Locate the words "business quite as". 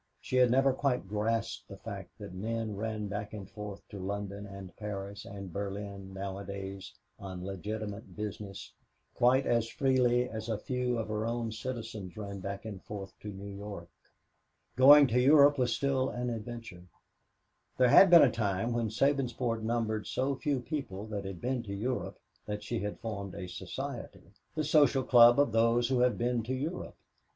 8.15-9.67